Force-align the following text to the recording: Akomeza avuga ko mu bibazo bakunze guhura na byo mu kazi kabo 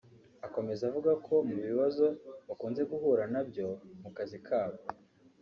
Akomeza 0.47 0.81
avuga 0.89 1.11
ko 1.25 1.33
mu 1.47 1.55
bibazo 1.67 2.05
bakunze 2.47 2.81
guhura 2.91 3.23
na 3.33 3.41
byo 3.49 3.67
mu 4.01 4.09
kazi 4.17 4.37
kabo 4.47 4.77